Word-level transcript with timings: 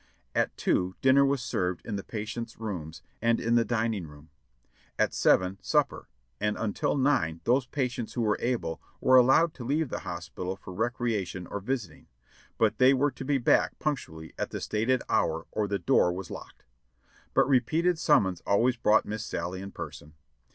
At 0.33 0.57
two 0.57 0.95
dinner 1.03 1.23
was 1.23 1.43
served 1.43 1.85
in 1.85 1.95
the 1.95 2.03
patients' 2.03 2.59
rooms 2.59 3.03
and 3.21 3.39
in 3.39 3.53
the 3.53 3.63
dining 3.63 4.07
room; 4.07 4.31
at 4.97 5.13
seven 5.13 5.59
supper, 5.61 6.09
and 6.39 6.57
until 6.57 6.97
nine 6.97 7.41
those 7.43 7.67
patients 7.67 8.13
who 8.13 8.21
were 8.23 8.39
able 8.41 8.81
were 8.99 9.15
allowed 9.15 9.53
to 9.53 9.63
leave 9.63 9.89
the 9.89 9.99
hospital 9.99 10.55
for 10.55 10.73
recreation 10.73 11.45
or 11.45 11.59
visiting; 11.59 12.07
but 12.57 12.79
they 12.79 12.95
were 12.95 13.11
to 13.11 13.23
be 13.23 13.37
back 13.37 13.77
punctually 13.77 14.33
at 14.39 14.49
the 14.49 14.59
stated 14.59 15.03
hour 15.07 15.45
or 15.51 15.67
the 15.67 15.77
door 15.77 16.11
was 16.11 16.31
locked; 16.31 16.63
but 17.35 17.47
repeated 17.47 17.99
summons 17.99 18.41
always 18.47 18.77
brought 18.77 19.05
Miss 19.05 19.23
Sallie 19.23 19.61
in 19.61 19.71
person. 19.71 20.15